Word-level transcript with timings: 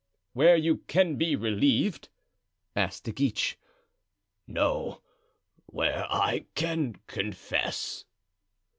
"Where 0.33 0.57
you 0.57 0.77
can 0.87 1.15
be 1.15 1.35
relieved?" 1.35 2.09
asked 2.75 3.03
De 3.03 3.11
Guiche. 3.11 3.55
"No, 4.47 5.03
where 5.67 6.11
I 6.11 6.45
can 6.55 6.93
confess." 7.05 8.05